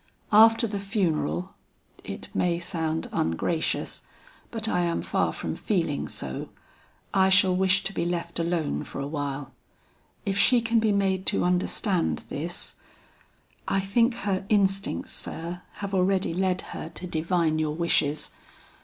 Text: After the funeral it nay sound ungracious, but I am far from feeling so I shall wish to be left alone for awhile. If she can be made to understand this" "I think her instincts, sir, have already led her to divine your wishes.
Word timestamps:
After 0.33 0.65
the 0.65 0.79
funeral 0.79 1.53
it 2.03 2.27
nay 2.33 2.57
sound 2.57 3.07
ungracious, 3.13 4.01
but 4.49 4.67
I 4.67 4.79
am 4.79 5.03
far 5.03 5.31
from 5.31 5.53
feeling 5.53 6.07
so 6.07 6.49
I 7.13 7.29
shall 7.29 7.55
wish 7.55 7.83
to 7.83 7.93
be 7.93 8.03
left 8.03 8.39
alone 8.39 8.83
for 8.83 8.99
awhile. 8.99 9.51
If 10.25 10.39
she 10.39 10.59
can 10.59 10.79
be 10.79 10.91
made 10.91 11.27
to 11.27 11.43
understand 11.43 12.23
this" 12.29 12.73
"I 13.67 13.79
think 13.79 14.15
her 14.15 14.43
instincts, 14.49 15.11
sir, 15.13 15.61
have 15.73 15.93
already 15.93 16.33
led 16.33 16.61
her 16.73 16.89
to 16.95 17.05
divine 17.05 17.59
your 17.59 17.75
wishes. 17.75 18.31